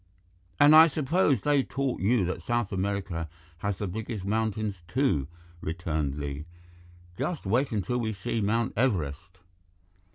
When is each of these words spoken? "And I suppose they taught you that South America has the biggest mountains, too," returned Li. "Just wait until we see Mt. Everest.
"And 0.59 0.75
I 0.75 0.87
suppose 0.87 1.41
they 1.41 1.61
taught 1.61 2.01
you 2.01 2.25
that 2.25 2.41
South 2.41 2.71
America 2.71 3.29
has 3.59 3.77
the 3.77 3.85
biggest 3.85 4.25
mountains, 4.25 4.77
too," 4.87 5.27
returned 5.61 6.15
Li. 6.15 6.45
"Just 7.19 7.45
wait 7.45 7.71
until 7.71 7.99
we 7.99 8.11
see 8.13 8.41
Mt. 8.41 8.73
Everest. 8.75 9.37